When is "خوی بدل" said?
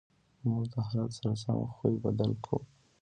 1.75-2.31